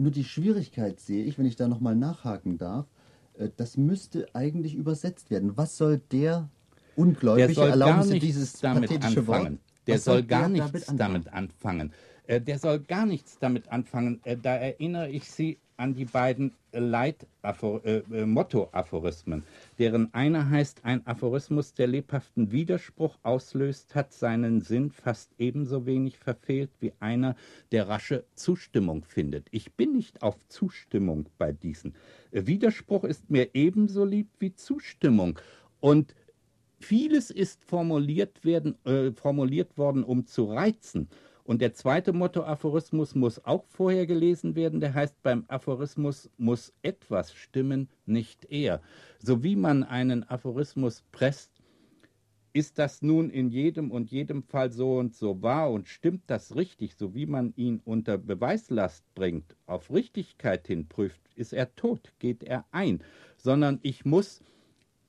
[0.00, 2.86] Nur die Schwierigkeit sehe ich, wenn ich da nochmal nachhaken darf,
[3.34, 5.58] äh, das müsste eigentlich übersetzt werden.
[5.58, 6.48] Was soll der
[6.96, 9.26] Ungläubige, der erlauben Sie dieses damit anfangen.
[9.26, 9.58] Wort?
[9.86, 11.92] Der soll, soll gar nichts damit anfangen.
[12.26, 14.20] Äh, der soll gar nichts damit anfangen.
[14.24, 17.48] Äh, da erinnere ich Sie an die beiden Leit äh,
[17.96, 18.26] äh,
[19.78, 26.18] deren einer heißt, ein Aphorismus, der lebhaften Widerspruch auslöst, hat seinen Sinn fast ebenso wenig
[26.18, 27.34] verfehlt wie einer,
[27.72, 29.46] der rasche Zustimmung findet.
[29.50, 31.94] Ich bin nicht auf Zustimmung bei diesen.
[32.30, 35.38] Widerspruch ist mir ebenso lieb wie Zustimmung.
[35.80, 36.14] Und
[36.78, 41.08] vieles ist formuliert, werden, äh, formuliert worden, um zu reizen.
[41.44, 44.80] Und der zweite Motto-Aphorismus muss auch vorher gelesen werden.
[44.80, 48.80] Der heißt, beim Aphorismus muss etwas stimmen, nicht er.
[49.18, 51.60] So wie man einen Aphorismus presst,
[52.52, 56.56] ist das nun in jedem und jedem Fall so und so wahr und stimmt das
[56.56, 62.12] richtig, so wie man ihn unter Beweislast bringt, auf Richtigkeit hin prüft, ist er tot,
[62.18, 63.04] geht er ein,
[63.36, 64.42] sondern ich muss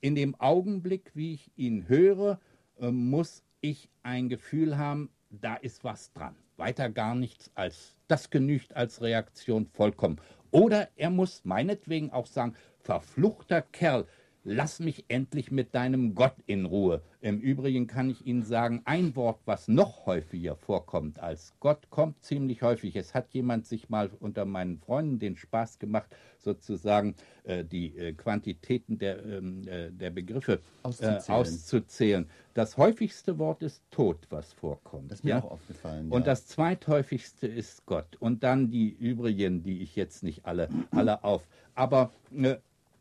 [0.01, 2.39] in dem Augenblick, wie ich ihn höre,
[2.79, 6.35] äh, muss ich ein Gefühl haben, da ist was dran.
[6.57, 10.19] Weiter gar nichts als, das genügt als Reaktion vollkommen.
[10.51, 14.05] Oder er muss meinetwegen auch sagen, verfluchter Kerl,
[14.43, 17.01] lass mich endlich mit deinem Gott in Ruhe.
[17.21, 22.23] Im Übrigen kann ich Ihnen sagen, ein Wort, was noch häufiger vorkommt als Gott, kommt
[22.23, 22.95] ziemlich häufig.
[22.95, 28.13] Es hat jemand sich mal unter meinen Freunden den Spaß gemacht, sozusagen äh, die äh,
[28.13, 31.21] Quantitäten der, ähm, äh, der Begriffe äh, auszuzählen.
[31.27, 32.29] auszuzählen.
[32.55, 35.11] Das häufigste Wort ist Tod, was vorkommt.
[35.11, 35.43] Das ist mir ja?
[35.43, 36.09] auch aufgefallen.
[36.09, 36.15] Ja.
[36.15, 38.17] Und das zweithäufigste ist Gott.
[38.19, 41.47] Und dann die übrigen, die ich jetzt nicht alle, alle auf.
[41.75, 42.55] Aber äh,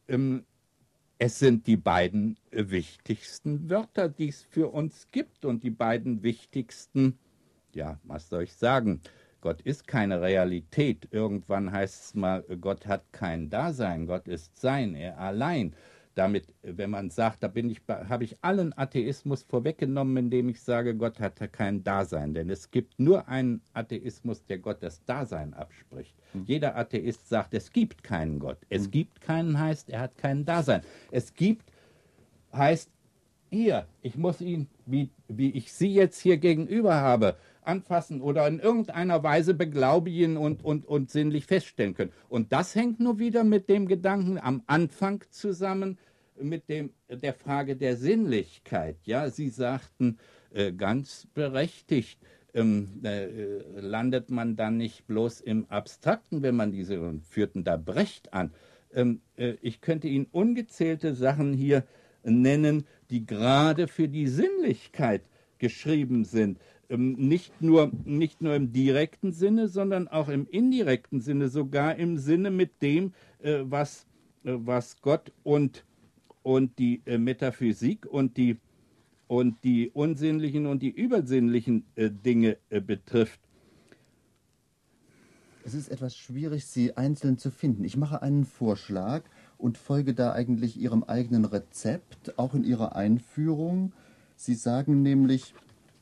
[0.08, 0.44] ähm,
[1.22, 7.18] es sind die beiden wichtigsten Wörter, die es für uns gibt und die beiden wichtigsten,
[7.74, 9.02] ja, was soll ich sagen?
[9.42, 11.08] Gott ist keine Realität.
[11.10, 15.76] Irgendwann heißt es mal, Gott hat kein Dasein, Gott ist sein, er allein
[16.14, 20.94] damit, wenn man sagt, da bin ich, habe ich allen Atheismus vorweggenommen, indem ich sage,
[20.94, 22.34] Gott hat kein Dasein.
[22.34, 26.16] Denn es gibt nur einen Atheismus, der Gott das Dasein abspricht.
[26.34, 26.44] Mhm.
[26.46, 28.58] Jeder Atheist sagt, es gibt keinen Gott.
[28.68, 28.90] Es mhm.
[28.90, 30.82] gibt keinen heißt, er hat kein Dasein.
[31.10, 31.70] Es gibt
[32.52, 32.90] heißt,
[33.50, 38.58] hier, ich muss ihn, wie, wie ich Sie jetzt hier gegenüber habe, anfassen oder in
[38.58, 42.12] irgendeiner Weise beglaubigen und, und, und sinnlich feststellen können.
[42.28, 45.98] Und das hängt nur wieder mit dem Gedanken am Anfang zusammen,
[46.40, 48.96] mit dem, der Frage der Sinnlichkeit.
[49.04, 50.18] Ja, Sie sagten
[50.52, 52.18] äh, ganz berechtigt,
[52.54, 57.76] ähm, äh, landet man dann nicht bloß im Abstrakten, wenn man diese und führten da
[57.76, 58.52] Brecht an.
[58.92, 61.84] Ähm, äh, ich könnte Ihnen ungezählte Sachen hier
[62.22, 65.22] nennen, die gerade für die Sinnlichkeit
[65.58, 66.58] geschrieben sind.
[66.90, 72.18] Ähm, nicht, nur, nicht nur im direkten Sinne, sondern auch im indirekten Sinne, sogar im
[72.18, 74.06] Sinne mit dem, äh, was,
[74.44, 75.84] äh, was Gott und,
[76.42, 78.56] und die äh, Metaphysik und die,
[79.28, 83.38] und die unsinnlichen und die übersinnlichen Dinge betrifft.
[85.64, 87.84] Es ist etwas schwierig, sie einzeln zu finden.
[87.84, 89.22] Ich mache einen Vorschlag
[89.56, 93.92] und folge da eigentlich Ihrem eigenen Rezept, auch in Ihrer Einführung.
[94.34, 95.54] Sie sagen nämlich,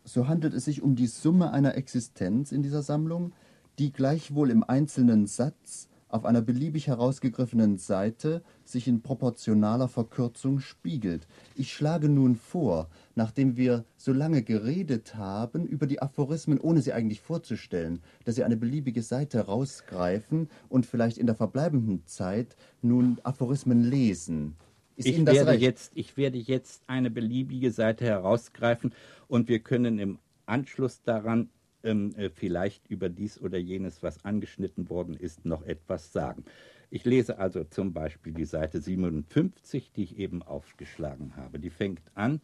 [0.08, 3.32] so handelt es sich um die Summe einer Existenz in dieser Sammlung,
[3.78, 11.28] die gleichwohl im einzelnen Satz auf einer beliebig herausgegriffenen Seite sich in proportionaler Verkürzung spiegelt.
[11.54, 16.94] Ich schlage nun vor, nachdem wir so lange geredet haben über die Aphorismen, ohne sie
[16.94, 23.18] eigentlich vorzustellen, dass Sie eine beliebige Seite rausgreifen und vielleicht in der verbleibenden Zeit nun
[23.22, 24.56] Aphorismen lesen.
[24.98, 28.92] Ist ich, werde jetzt, ich werde jetzt eine beliebige Seite herausgreifen
[29.28, 31.50] und wir können im Anschluss daran
[31.84, 36.44] ähm, äh, vielleicht über dies oder jenes, was angeschnitten worden ist, noch etwas sagen.
[36.90, 41.60] Ich lese also zum Beispiel die Seite 57, die ich eben aufgeschlagen habe.
[41.60, 42.40] Die fängt an,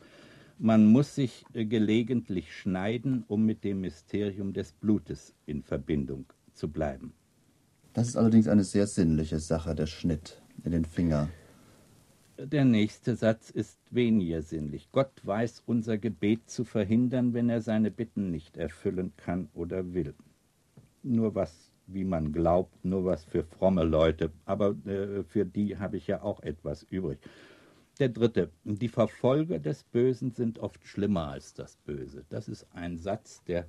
[0.59, 6.69] man muss sich äh, gelegentlich schneiden, um mit dem Mysterium des Blutes in Verbindung zu
[6.69, 7.15] bleiben.
[7.95, 11.29] Das ist allerdings eine sehr sinnliche Sache, der Schnitt in den Finger.
[12.37, 14.89] Der nächste Satz ist weniger sinnlich.
[14.91, 20.15] Gott weiß unser Gebet zu verhindern, wenn er seine Bitten nicht erfüllen kann oder will.
[21.05, 25.97] Nur was, wie man glaubt, nur was für fromme Leute, aber äh, für die habe
[25.97, 27.21] ich ja auch etwas übrig.
[28.01, 32.25] Der dritte, die Verfolger des Bösen sind oft schlimmer als das Böse.
[32.31, 33.69] Das ist ein Satz, der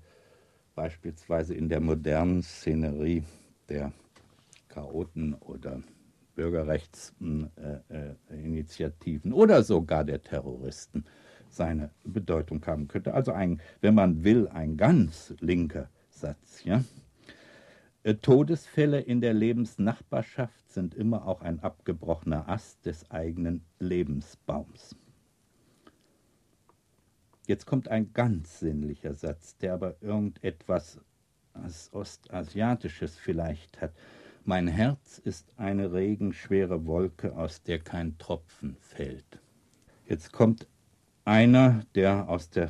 [0.73, 3.23] beispielsweise in der modernen Szenerie
[3.69, 3.91] der
[4.69, 5.83] Chaoten oder
[6.35, 11.05] Bürgerrechtsinitiativen oder sogar der Terroristen
[11.49, 13.13] seine Bedeutung haben könnte.
[13.13, 16.63] Also ein, wenn man will, ein ganz linker Satz.
[16.63, 16.83] Ja?
[18.03, 24.95] Äh, Todesfälle in der Lebensnachbarschaft sind immer auch ein abgebrochener Ast des eigenen Lebensbaums.
[27.47, 30.99] Jetzt kommt ein ganz sinnlicher Satz, der aber irgendetwas
[31.91, 33.93] Ostasiatisches vielleicht hat.
[34.47, 39.41] Mein Herz ist eine regenschwere Wolke, aus der kein Tropfen fällt.
[40.05, 40.67] Jetzt kommt
[41.23, 42.69] einer, der aus der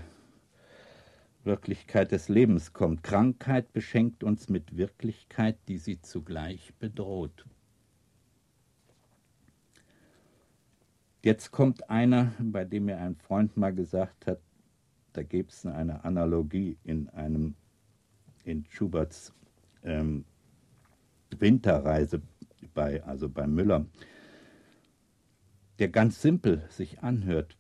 [1.43, 3.03] Wirklichkeit des Lebens kommt.
[3.03, 7.45] Krankheit beschenkt uns mit Wirklichkeit, die sie zugleich bedroht.
[11.21, 14.39] Jetzt kommt einer, bei dem mir ein Freund mal gesagt hat,
[15.11, 17.55] da gäbe es eine Analogie in einem
[18.45, 19.33] in Schuberts
[19.83, 20.23] ähm,
[21.39, 22.21] Winterreise
[22.74, 23.86] bei, also bei Müller,
[25.80, 27.58] der ganz simpel sich anhört,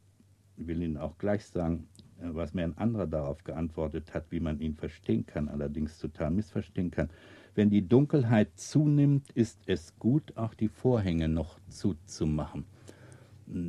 [0.57, 1.87] will Ihnen auch gleich sagen,
[2.19, 6.31] äh, was mir ein anderer darauf geantwortet hat, wie man ihn verstehen kann, allerdings total
[6.31, 7.09] missverstehen kann.
[7.55, 12.65] Wenn die Dunkelheit zunimmt, ist es gut, auch die Vorhänge noch zuzumachen.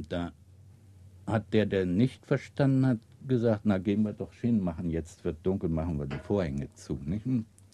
[0.09, 0.33] Da
[1.27, 5.38] hat der, der nicht verstanden hat, gesagt, na gehen wir doch hin, machen jetzt wird
[5.45, 6.99] dunkel, machen wir die Vorhänge zu.
[7.05, 7.27] Nicht?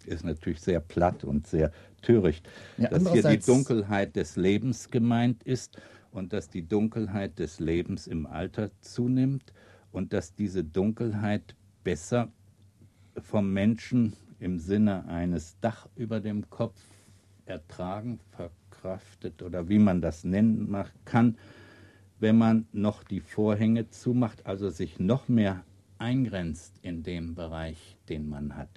[0.07, 5.43] Ist natürlich sehr platt und sehr töricht, ja, dass hier die Dunkelheit des Lebens gemeint
[5.43, 9.53] ist und dass die Dunkelheit des Lebens im Alter zunimmt
[9.93, 12.33] und dass diese Dunkelheit besser
[13.21, 16.81] vom Menschen im Sinne eines Dach über dem Kopf
[17.47, 21.37] ertragen, verkraftet oder wie man das nennen kann,
[22.19, 25.65] wenn man noch die Vorhänge zumacht, also sich noch mehr
[25.99, 28.69] eingrenzt in dem Bereich, den man hat.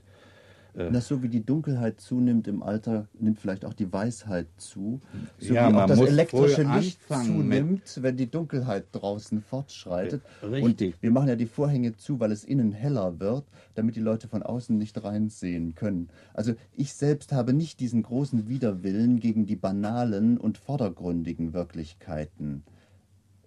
[0.77, 4.99] Äh, Na, so wie die Dunkelheit zunimmt im Alter, nimmt vielleicht auch die Weisheit zu.
[5.39, 10.21] So ja, wie auch das elektrische Licht zunimmt, wenn die Dunkelheit draußen fortschreitet.
[10.43, 10.95] Richtig.
[10.95, 14.27] Und wir machen ja die Vorhänge zu, weil es innen heller wird, damit die Leute
[14.27, 16.09] von außen nicht reinsehen können.
[16.33, 22.63] Also ich selbst habe nicht diesen großen Widerwillen gegen die banalen und vordergründigen Wirklichkeiten,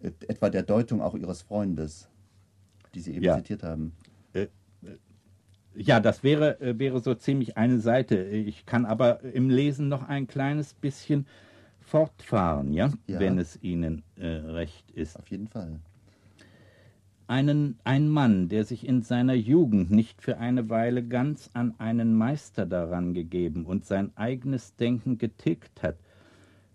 [0.00, 2.08] etwa der Deutung auch Ihres Freundes,
[2.94, 3.36] die Sie eben ja.
[3.36, 3.92] zitiert haben.
[5.78, 8.24] Ja, das wäre, äh, wäre so ziemlich eine Seite.
[8.24, 11.26] Ich kann aber im Lesen noch ein kleines bisschen
[11.80, 13.20] fortfahren, ja, ja.
[13.20, 15.16] wenn es Ihnen äh, recht ist.
[15.16, 15.78] Auf jeden Fall.
[17.28, 22.14] Einen, ein Mann, der sich in seiner Jugend nicht für eine Weile ganz an einen
[22.14, 25.96] Meister daran gegeben und sein eigenes Denken getilgt hat,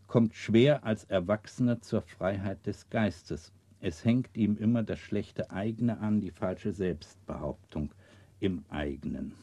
[0.08, 3.52] kommt schwer als Erwachsener zur Freiheit des Geistes.
[3.82, 7.92] Es hängt ihm immer das schlechte eigene an, die falsche Selbstbehauptung
[8.44, 9.34] im eigenen.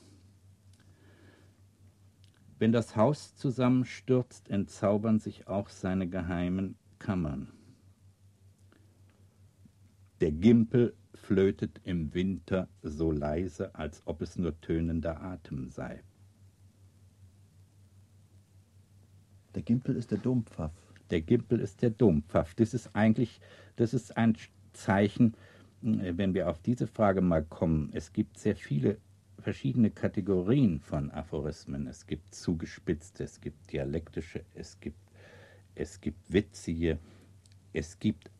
[2.58, 7.48] Wenn das Haus zusammenstürzt, entzaubern sich auch seine geheimen Kammern.
[10.20, 16.02] Der Gimpel flötet im Winter so leise, als ob es nur tönender Atem sei.
[19.54, 20.74] Der Gimpel ist der Dompfaff.
[21.08, 22.54] Der Gimpel ist der Dompfaff.
[22.54, 23.40] Das ist eigentlich,
[23.76, 24.36] das ist ein
[24.74, 25.34] Zeichen,
[25.82, 27.90] wenn wir auf diese Frage mal kommen.
[27.92, 28.98] Es gibt sehr viele
[29.38, 31.86] verschiedene Kategorien von Aphorismen.
[31.86, 34.98] Es gibt zugespitzte, es gibt dialektische, es gibt,
[35.74, 36.98] es gibt witzige,
[37.72, 38.30] es gibt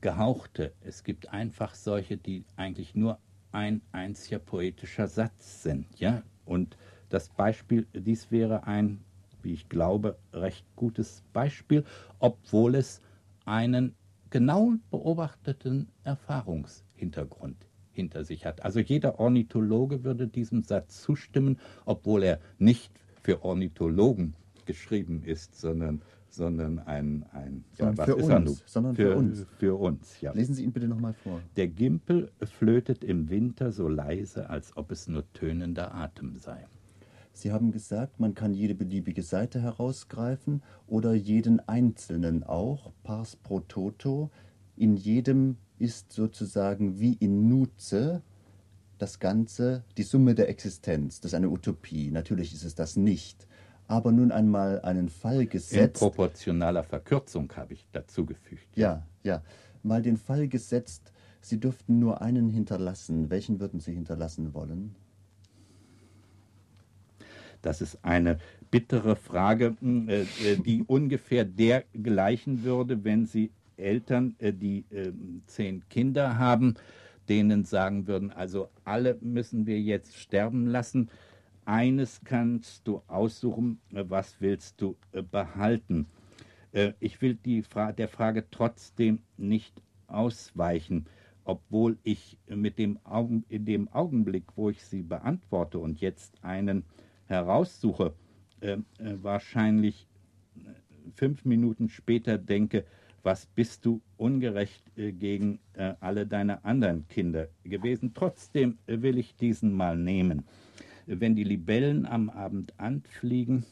[0.00, 3.18] gehauchte, es gibt einfach solche, die eigentlich nur
[3.50, 5.98] ein einziger poetischer Satz sind.
[5.98, 6.22] Ja?
[6.44, 6.76] Und
[7.08, 9.00] das Beispiel, dies wäre ein
[9.44, 11.84] wie ich glaube, recht gutes Beispiel,
[12.18, 13.00] obwohl es
[13.44, 13.94] einen
[14.34, 17.56] genau beobachteten Erfahrungshintergrund
[17.92, 18.64] hinter sich hat.
[18.64, 22.90] Also jeder Ornithologe würde diesem Satz zustimmen, obwohl er nicht
[23.22, 24.34] für Ornithologen
[24.66, 29.46] geschrieben ist, sondern sondern ein, ein ja, was für uns, er sondern für, für, uns.
[29.58, 30.32] Für uns, ja.
[30.32, 31.40] Lesen Sie ihn bitte nochmal vor.
[31.54, 36.66] Der Gimpel flötet im Winter so leise, als ob es nur tönender Atem sei.
[37.34, 43.60] Sie haben gesagt, man kann jede beliebige Seite herausgreifen oder jeden einzelnen auch, pars pro
[43.60, 44.30] toto.
[44.76, 48.22] In jedem ist sozusagen wie in Nutze
[48.98, 51.20] das Ganze die Summe der Existenz.
[51.20, 52.12] Das ist eine Utopie.
[52.12, 53.48] Natürlich ist es das nicht.
[53.88, 56.00] Aber nun einmal einen Fall gesetzt.
[56.02, 58.76] In proportionaler Verkürzung habe ich dazugefügt.
[58.76, 59.42] Ja, ja.
[59.82, 61.12] Mal den Fall gesetzt,
[61.42, 63.28] Sie dürften nur einen hinterlassen.
[63.28, 64.94] Welchen würden Sie hinterlassen wollen?
[67.64, 68.38] Das ist eine
[68.70, 70.26] bittere Frage, hm, äh, äh,
[70.64, 76.74] die ungefähr der gleichen würde, wenn Sie Eltern, äh, die ähm, zehn Kinder haben,
[77.30, 81.08] denen sagen würden, also alle müssen wir jetzt sterben lassen.
[81.64, 84.96] Eines kannst du aussuchen, was willst du
[85.30, 86.06] behalten?
[87.00, 89.72] Ich will Fra der Frage trotzdem nicht
[90.06, 91.06] ausweichen,
[91.44, 92.98] obwohl ich mit dem
[93.48, 96.84] in dem Augenblick, wo ich sie beantworte und jetzt einen
[97.26, 98.14] heraussuche,
[98.60, 98.78] äh, äh,
[99.22, 100.06] wahrscheinlich
[100.56, 100.70] äh,
[101.14, 102.84] fünf Minuten später denke,
[103.22, 108.12] was bist du ungerecht äh, gegen äh, alle deine anderen Kinder gewesen.
[108.14, 110.44] Trotzdem äh, will ich diesen mal nehmen.
[111.06, 113.64] Wenn die Libellen am Abend anfliegen,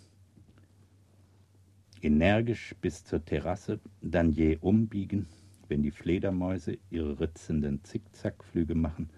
[2.02, 5.26] energisch bis zur Terrasse, dann je umbiegen,
[5.68, 9.08] wenn die Fledermäuse ihre ritzenden Zickzackflüge machen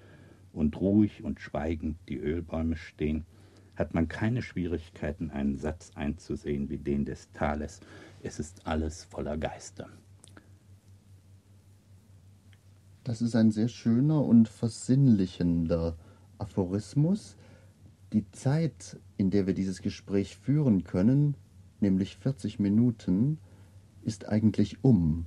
[0.53, 3.25] und ruhig und schweigend die Ölbäume stehen,
[3.77, 7.81] hat man keine Schwierigkeiten, einen Satz einzusehen wie den des Thales.
[8.23, 9.89] Es ist alles voller Geister.
[13.03, 15.97] Das ist ein sehr schöner und versinnlichender
[16.39, 17.37] Aphorismus.
[18.13, 21.37] Die Zeit, in der wir dieses Gespräch führen können,
[21.81, 23.39] nämlich 40 Minuten,
[24.03, 25.27] ist eigentlich um.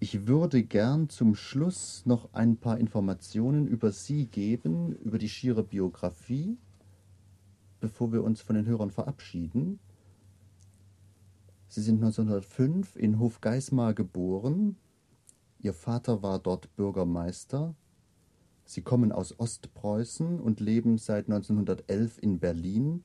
[0.00, 5.62] Ich würde gern zum Schluss noch ein paar Informationen über Sie geben, über die schiere
[5.62, 6.56] Biografie
[7.84, 9.78] bevor wir uns von den Hörern verabschieden.
[11.68, 14.76] Sie sind 1905 in Hofgeismar geboren.
[15.58, 17.74] Ihr Vater war dort Bürgermeister.
[18.64, 23.04] Sie kommen aus Ostpreußen und leben seit 1911 in Berlin,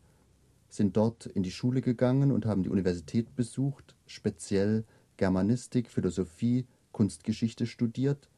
[0.70, 4.86] sind dort in die Schule gegangen und haben die Universität besucht, speziell
[5.18, 8.30] Germanistik, Philosophie, Kunstgeschichte studiert,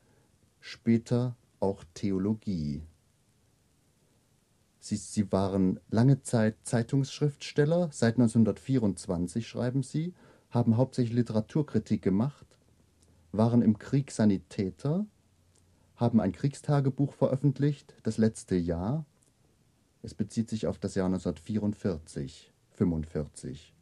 [0.59, 2.81] später auch Theologie.
[4.83, 10.15] Sie, sie waren lange Zeit Zeitungsschriftsteller, seit 1924 schreiben sie,
[10.49, 12.47] haben hauptsächlich Literaturkritik gemacht,
[13.31, 15.05] waren im Krieg Sanitäter,
[15.95, 19.05] haben ein Kriegstagebuch veröffentlicht, das letzte Jahr.
[20.01, 23.75] Es bezieht sich auf das Jahr 1944, 45.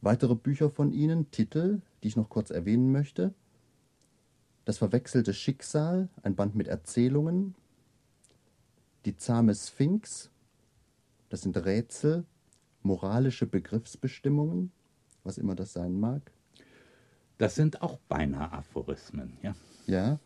[0.00, 3.34] Weitere Bücher von ihnen, Titel, die ich noch kurz erwähnen möchte.
[4.64, 7.56] Das verwechselte Schicksal, ein Band mit Erzählungen,
[9.04, 10.30] die zahme Sphinx,
[11.28, 12.24] das sind Rätsel,
[12.82, 14.72] moralische Begriffsbestimmungen,
[15.24, 16.32] was immer das sein mag.
[17.38, 19.54] Das sind auch beinahe Aphorismen, ja.
[19.86, 20.20] Ja.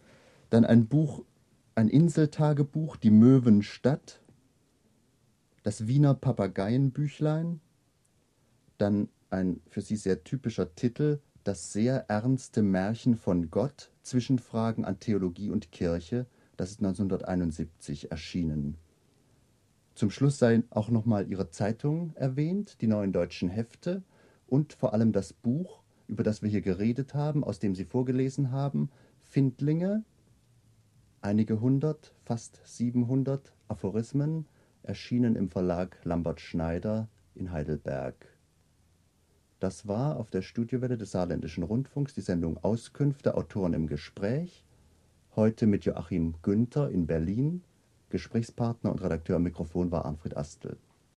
[0.50, 1.24] Dann ein Buch,
[1.74, 4.20] ein Inseltagebuch, Die Möwenstadt,
[5.62, 7.60] das Wiener Papageienbüchlein,
[8.78, 15.00] dann ein für sie sehr typischer Titel, das sehr ernste Märchen von Gott, Zwischenfragen an
[15.00, 16.26] Theologie und Kirche,
[16.56, 18.76] das ist 1971 erschienen.
[19.94, 24.02] Zum Schluss sei auch nochmal ihre Zeitung erwähnt, die neuen deutschen Hefte
[24.46, 28.50] und vor allem das Buch, über das wir hier geredet haben, aus dem Sie vorgelesen
[28.50, 28.90] haben,
[29.22, 30.04] Findlinge,
[31.22, 34.46] einige hundert, fast 700 Aphorismen,
[34.82, 38.14] erschienen im Verlag Lambert Schneider in Heidelberg.
[39.58, 44.65] Das war auf der Studiowelle des Saarländischen Rundfunks die Sendung Auskünfte Autoren im Gespräch
[45.36, 47.62] Heute mit Joachim Günther in Berlin.
[48.08, 50.78] Gesprächspartner und Redakteur am Mikrofon war Arnfred Astel.